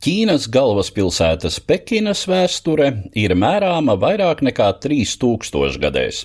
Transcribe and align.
Ķīnas 0.00 0.46
galvaspilsētas 0.48 1.58
Pekinas 1.68 2.22
vēsture 2.24 2.86
ir 3.20 3.34
mērāma 3.36 3.98
vairāk 4.00 4.38
nekā 4.46 4.70
3000 4.80 5.76
gadēs, 5.82 6.22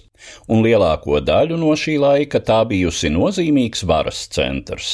un 0.47 0.61
lielāko 0.63 1.17
daļu 1.19 1.57
no 1.59 1.73
šī 1.75 1.97
laika 1.99 2.39
tā 2.39 2.61
bijusi 2.69 3.11
nozīmīgs 3.11 3.83
varas 3.89 4.21
centrs. 4.31 4.93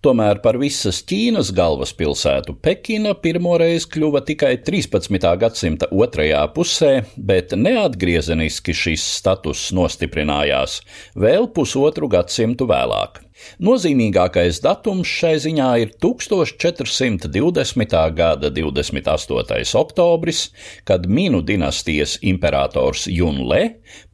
Tomēr 0.00 0.40
par 0.40 0.56
visas 0.62 1.02
Ķīnas 1.04 1.50
galvaspilsētu 1.52 2.56
Pekina 2.64 3.12
pirmoreiz 3.12 3.84
kļuva 3.92 4.24
tikai 4.24 4.54
13. 4.70 5.20
gadsimta 5.44 5.90
otrajā 5.92 6.46
pusē, 6.56 6.94
bet 7.20 7.52
neatgriezeniski 7.52 8.72
šis 8.86 9.04
status 9.18 9.68
nostiprinājās 9.76 10.80
vēl 11.12 11.52
pusotru 11.52 12.08
gadsimtu 12.16 12.72
vēlāk. 12.72 13.23
Nozīmīgākais 13.64 14.60
datums 14.64 15.10
šai 15.10 15.34
ziņā 15.42 15.68
ir 15.82 15.92
1420. 16.02 17.96
gada 18.16 18.50
28. 18.50 19.74
oktobris, 19.80 20.46
kad 20.84 21.06
Minu 21.06 21.42
dinastijas 21.42 22.18
imperators 22.22 23.06
Junle 23.10 23.62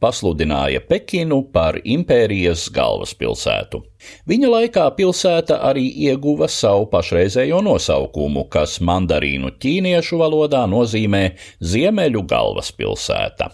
pasludināja 0.01 0.81
Pekinu 0.87 1.41
par 1.53 1.79
impērijas 1.83 2.67
galvaspilsētu. 2.73 3.83
Viņa 4.29 4.51
laikā 4.55 4.87
pilsēta 4.97 5.59
arī 5.69 5.85
ieguva 6.09 6.49
savu 6.49 6.87
pašreizējo 6.91 7.61
nosaukumu, 7.65 8.47
kas 8.49 8.79
mandarīnu 8.81 9.53
ķīniešu 9.61 10.21
valodā 10.21 10.65
nozīmē 10.69 11.25
Ziemeļu 11.61 12.25
galvaspilsēta. 12.29 13.51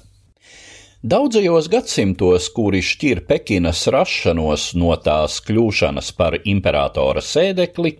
Daudzajos 1.06 1.68
gadsimtos, 1.70 2.48
kuri 2.50 2.80
šķir 2.82 3.20
Pekinas 3.30 3.84
rašanos 3.94 4.72
no 4.74 4.96
tās 4.98 5.36
kļūšanas 5.46 6.10
par 6.18 6.40
imperatora 6.42 7.22
sēdekli, 7.22 7.92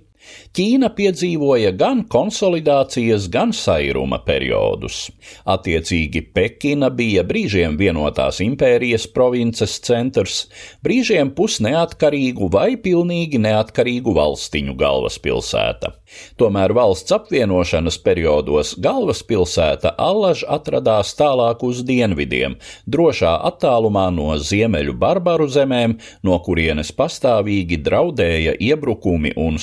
Ķīna 0.58 0.90
piedzīvoja 0.98 1.74
gan 1.78 2.04
konsolidācijas, 2.10 3.28
gan 3.34 3.52
sairuma 3.54 4.20
periodus. 4.26 5.08
Attiecīgi 5.46 6.24
Pekina 6.34 6.90
bija 6.90 7.24
brīžiem 7.28 7.78
vienotās 7.78 8.42
impērijas 8.46 9.08
provinces 9.14 9.78
centrs, 9.86 10.46
brīžiem 10.86 11.34
pusneatkarīgu 11.38 12.50
vai 12.54 12.72
pilnīgi 12.82 13.42
neatkarīgu 13.44 14.16
valstiņu 14.18 14.78
galvaspilsēta. 14.80 15.94
Tomēr 16.40 16.72
valsts 16.76 17.12
apvienošanas 17.12 17.98
periodos 18.04 18.74
galvaspilsēta 18.84 19.92
allaž 20.00 20.44
atradās 20.48 21.12
tālāk 21.20 21.64
uz 21.68 21.84
dienvidiem, 21.88 22.56
drošā 22.88 23.34
attālumā 23.50 24.08
no 24.16 24.30
ziemeļu 24.40 24.96
barbaru 25.02 25.50
zemēm, 25.52 25.98
no 26.24 26.40
kurienes 26.46 26.94
pastāvīgi 26.96 27.82
draudēja 27.84 28.56
iebrukumi 28.70 29.34
un 29.38 29.60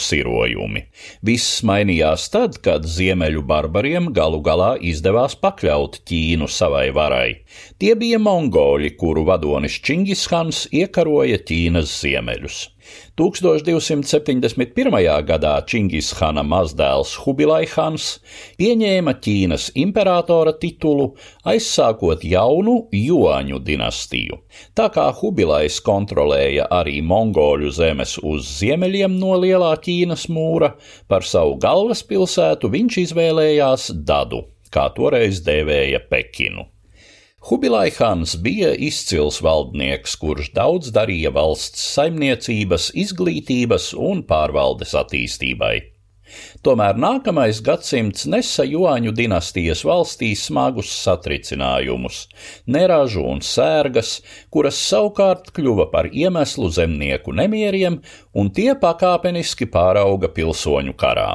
sirojumi. 0.55 0.87
Viss 1.23 1.63
mainījās 1.65 2.29
tad, 2.31 2.59
kad 2.63 2.85
ziemeļu 2.87 3.43
barbariem 3.43 4.13
galu 4.13 4.41
galā 4.41 4.77
izdevās 4.81 5.35
pakļaut 5.37 6.03
Ķīnu 6.07 6.49
savai 6.49 6.91
varai. 6.95 7.45
Tie 7.79 7.95
bija 7.95 8.19
mongoļi, 8.19 8.97
kuru 8.97 9.25
vadonis 9.25 9.81
Čingishans 9.83 10.69
iekaroja 10.73 11.39
Ķīnas 11.39 12.01
ziemeļus. 12.01 12.74
1271. 13.19 14.99
gadā 15.29 15.53
Čingishana 15.69 16.43
mazdēls 16.47 17.15
Hubilaihans 17.23 18.09
pieņēma 18.59 19.15
Ķīnas 19.25 19.71
imperatora 19.79 20.55
titulu, 20.61 21.13
aizsākot 21.47 22.25
jaunu 22.27 22.77
Juāņu 22.95 23.63
dinastiju. 23.65 24.41
Tā 24.75 24.91
kā 24.95 25.07
Hubilais 25.21 25.81
kontrolēja 25.85 26.69
arī 26.75 27.01
mongoļu 27.03 27.73
zemes 27.79 28.19
uz 28.23 28.51
ziemeļiem 28.59 29.17
no 29.21 29.39
Lielā 29.41 29.73
Ķīnas 29.85 30.29
mūra, 30.33 30.75
par 31.09 31.27
savu 31.27 31.59
galvaspilsētu 31.63 32.71
viņš 32.75 33.01
izvēlējās 33.07 33.91
Dadu, 34.05 34.45
kā 34.75 34.91
toreiz 34.97 35.43
dēvēja 35.47 36.05
Pekinu. 36.11 36.74
Hubilaihans 37.45 38.39
bija 38.41 38.71
izcils 38.73 39.43
valdnieks, 39.45 40.15
kurš 40.17 40.47
daudz 40.57 40.89
darīja 40.97 41.29
valsts 41.37 41.83
saimniecības, 41.93 42.87
izglītības 43.03 43.91
un 44.01 44.23
pārvaldes 44.31 44.95
attīstībai. 44.97 45.75
Tomēr 46.65 46.97
nākamais 46.97 47.61
gadsimts 47.67 48.25
nesa 48.33 48.65
Joāņu 48.65 49.13
dinastijas 49.19 49.85
valstīs 49.85 50.47
smagus 50.49 50.89
satricinājumus, 51.03 52.23
neražu 52.65 53.27
un 53.29 53.45
sērgas, 53.45 54.17
kuras 54.49 54.81
savukārt 54.89 55.53
kļuva 55.53 55.91
par 55.93 56.09
iemeslu 56.09 56.71
zemnieku 56.73 57.37
nemieriem, 57.37 58.01
un 58.33 58.49
tie 58.57 58.73
pakāpeniski 58.87 59.69
pārauga 59.77 60.33
pilsoņu 60.33 60.97
karā. 60.97 61.29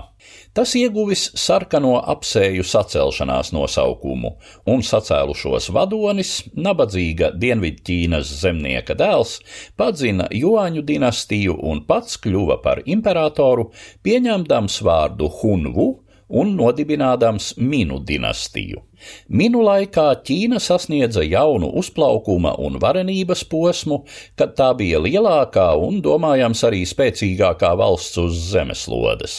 Tas 0.54 0.74
ieguvis 0.76 1.28
sarkano 1.38 1.96
apsēju 2.14 2.66
sacelšanās 2.66 3.54
nosaukumu, 3.56 4.34
un 4.72 4.84
sacēlušos 4.86 5.70
vadonis, 5.76 6.34
nabadzīga 6.58 7.32
Dienvidķīnas 7.40 8.34
zemnieka 8.42 8.98
dēls, 9.00 9.38
padzina 9.80 10.28
Joāņu 10.34 10.84
dinastiju 10.88 11.56
un 11.72 11.84
pats 11.88 12.20
kļuva 12.24 12.60
par 12.66 12.84
imperatoru, 12.86 13.70
pieņemdams 14.04 14.82
vārdu 14.86 15.32
Hunvu, 15.40 15.90
un 16.30 16.54
nodibinādams 16.58 17.56
Minu 17.58 18.00
dinastiju. 18.06 18.84
Minu 19.32 19.62
laikā 19.64 20.06
Ķīna 20.28 20.60
sasniedza 20.60 21.24
jaunu 21.24 21.70
uzplaukuma 21.80 22.52
un 22.60 22.76
varenības 22.84 23.46
posmu, 23.48 24.02
kad 24.40 24.56
tā 24.58 24.70
bija 24.78 25.00
lielākā 25.00 25.70
un, 25.80 26.02
domājams, 26.04 26.66
arī 26.68 26.84
spēcīgākā 26.90 27.72
valsts 27.80 28.20
uz 28.20 28.38
zemeslodes. 28.52 29.38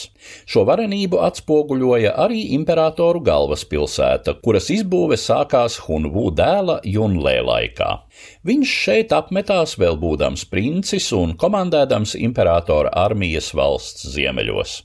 Šo 0.49 0.65
varenību 0.69 1.21
atspoguļoja 1.27 2.15
arī 2.25 2.41
imperatoru 2.57 3.21
galvaspilsēta, 3.25 4.37
kuras 4.43 4.69
izbūve 4.73 5.17
sākās 5.21 5.79
Hunvu 5.85 6.29
dēla 6.37 6.79
Junlē 6.85 7.37
laikā. 7.45 7.91
Viņš 8.47 8.77
šeit 8.85 9.17
apmetās 9.17 9.77
vēl 9.81 9.97
būdams 10.01 10.47
princis 10.49 11.11
un 11.17 11.37
komandēdams 11.37 12.17
imperatora 12.21 12.93
armijas 13.05 13.53
valsts 13.57 14.09
ziemeļos. 14.15 14.81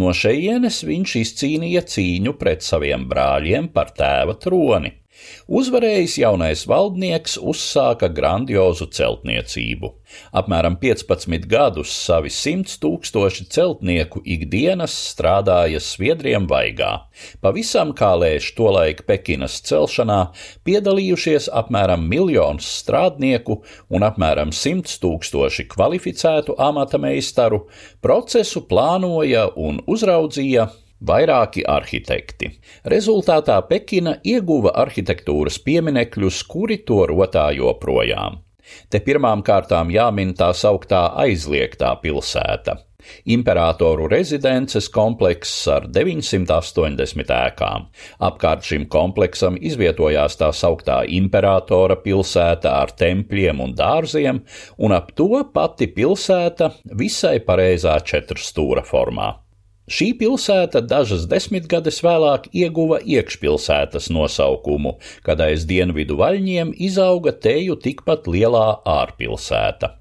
No 0.00 0.12
šejienes 0.16 0.82
viņš 0.88 1.16
izcīnīja 1.22 1.84
cīņu 1.94 2.36
pret 2.40 2.66
saviem 2.66 3.08
brāļiem 3.10 3.70
par 3.74 3.94
tēva 3.96 4.36
troni. 4.40 4.92
Uzvarējis 5.48 6.18
jaunais 6.22 6.64
valdnieks 6.68 7.36
uzsāka 7.40 8.08
grandiozu 8.12 8.86
celtniecību. 8.92 9.90
Apmēram 10.36 10.76
15 10.80 11.46
gadus 11.50 11.92
savi 11.94 12.30
simts 12.32 12.78
tūkstoši 12.82 13.46
celtnieku 13.52 14.22
ikdienas 14.24 14.94
strādāja 15.10 15.80
sviedriem 15.82 16.46
vaigā. 16.50 16.92
Pavisam 17.44 17.92
kā 17.96 18.12
lēš 18.20 18.52
tolaik 18.58 19.04
Pekinas 19.08 19.58
celšanā 19.66 20.20
piedalījušies 20.66 21.50
apmēram 21.62 22.06
miljons 22.10 22.68
strādnieku 22.80 23.60
un 23.90 24.06
apmēram 24.06 24.54
simts 24.54 25.00
tūkstoši 25.02 25.68
kvalificētu 25.74 26.56
amata 26.58 27.00
meistaru, 27.00 27.66
procesu 28.04 28.64
plānoja 28.70 29.48
un 29.56 29.82
uzraudzīja 29.90 30.70
vairāki 31.06 31.64
arhitekti. 31.68 32.50
Rezultātā 32.90 33.60
Pekina 33.68 34.16
ieguva 34.24 34.74
arhitektūras 34.84 35.60
pieminekļus, 35.66 36.42
kuri 36.48 36.80
to 36.88 37.04
rotā 37.10 37.50
joprojām. 37.56 38.40
Te 38.88 39.00
pirmām 39.04 39.44
kārtām 39.44 39.92
jāmin 39.92 40.32
tā 40.38 40.50
sauktā 40.56 41.06
aizliegtā 41.24 41.92
pilsēta. 42.02 42.78
Imperatoru 43.28 44.06
rezidences 44.08 44.88
komplekss 44.88 45.66
ar 45.68 45.88
980 45.92 47.32
ēkām. 47.36 47.86
Apkārt 48.28 48.64
šim 48.64 48.86
kompleksam 48.88 49.58
izvietojās 49.60 50.38
tā 50.40 50.48
sauktā 50.56 51.02
imperatora 51.18 51.98
pilsēta 52.00 52.72
ar 52.80 52.96
tempļiem 52.96 53.60
un 53.60 53.76
dārziem, 53.76 54.40
un 54.78 54.96
ap 54.96 55.12
to 55.12 55.44
pati 55.52 55.92
pilsēta 55.92 56.72
visai 56.96 57.38
pareizā 57.44 57.98
četrstūra 58.00 58.88
formā. 58.88 59.34
Šī 59.84 60.14
pilsēta 60.16 60.80
dažas 60.80 61.26
desmitgades 61.28 61.98
vēlāk 62.04 62.46
ieguva 62.56 63.02
iekšpilsētas 63.04 64.06
nosaukumu, 64.16 64.94
kad 65.26 65.42
aiz 65.44 65.66
dienvidu 65.68 66.16
vaļņiem 66.16 66.70
izauga 66.86 67.34
teju 67.46 67.76
tikpat 67.84 68.24
lielā 68.24 68.64
ārpilsēta. 68.88 69.92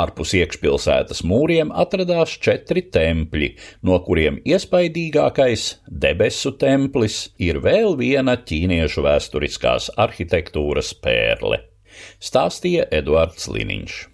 Ārpus 0.00 0.32
iekšpilsētas 0.40 1.20
mūriem 1.28 1.74
atradās 1.84 2.32
četri 2.40 2.86
tempļi, 2.96 3.52
no 3.84 4.00
kuriem 4.08 4.40
iespaidīgākais 4.40 5.68
debesu 5.84 6.56
templis 6.56 7.26
ir 7.36 7.60
vēl 7.60 7.92
viena 8.00 8.38
ķīniešu 8.40 9.04
vēsturiskās 9.04 9.92
arhitektūras 10.00 10.94
pērle. 11.04 11.60
Stāstīja 12.24 12.88
Eduards 12.88 13.50
Liniņš. 13.52 14.04